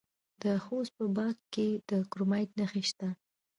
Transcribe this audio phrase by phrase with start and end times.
[0.41, 3.09] د خوست په باک کې د کرومایټ نښې شته.